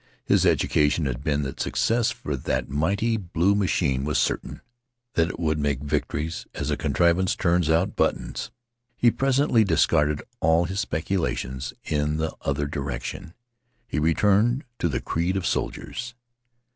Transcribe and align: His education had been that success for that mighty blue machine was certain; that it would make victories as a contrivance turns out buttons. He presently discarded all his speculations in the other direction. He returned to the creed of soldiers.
His 0.25 0.47
education 0.47 1.05
had 1.05 1.23
been 1.23 1.43
that 1.43 1.59
success 1.59 2.09
for 2.09 2.35
that 2.35 2.67
mighty 2.67 3.17
blue 3.17 3.53
machine 3.53 4.03
was 4.03 4.17
certain; 4.17 4.61
that 5.13 5.29
it 5.29 5.39
would 5.39 5.59
make 5.59 5.81
victories 5.83 6.47
as 6.55 6.71
a 6.71 6.75
contrivance 6.75 7.35
turns 7.35 7.69
out 7.69 7.95
buttons. 7.95 8.49
He 8.97 9.11
presently 9.11 9.63
discarded 9.63 10.23
all 10.39 10.65
his 10.65 10.79
speculations 10.79 11.73
in 11.83 12.17
the 12.17 12.33
other 12.41 12.65
direction. 12.65 13.35
He 13.87 13.99
returned 13.99 14.63
to 14.79 14.89
the 14.89 15.01
creed 15.01 15.37
of 15.37 15.45
soldiers. 15.45 16.15